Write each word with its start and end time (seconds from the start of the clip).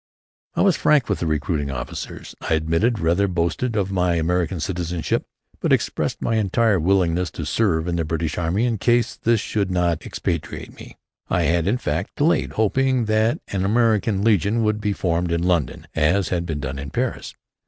I 0.55 0.61
was 0.61 0.75
frank 0.77 1.09
with 1.09 1.19
the 1.19 1.27
recruiting 1.27 1.69
officers. 1.69 2.33
I 2.41 2.55
admitted, 2.55 2.97
rather 2.97 3.27
boasted, 3.27 3.75
of 3.75 3.91
my 3.91 4.15
American 4.15 4.59
citizenship, 4.59 5.27
but 5.59 5.71
expressed 5.71 6.23
my 6.23 6.37
entire 6.37 6.79
willingness 6.79 7.29
to 7.33 7.45
serve 7.45 7.87
in 7.87 7.97
the 7.97 8.03
British 8.03 8.35
army 8.39 8.65
in 8.65 8.79
case 8.79 9.15
this 9.15 9.39
should 9.39 9.69
not 9.69 10.03
expatriate 10.03 10.75
me. 10.75 10.97
I 11.29 11.43
had, 11.43 11.67
in 11.67 11.77
fact, 11.77 12.15
delayed, 12.15 12.53
hoping 12.53 13.05
that 13.05 13.41
an 13.49 13.63
American 13.63 14.23
legion 14.23 14.63
would 14.63 14.81
be 14.81 14.91
formed 14.91 15.31
in 15.31 15.43
London 15.43 15.85
as 15.93 16.29
had 16.29 16.47
been 16.47 16.59
done 16.61 16.79
in 16.79 16.89
Paris. 16.89 17.35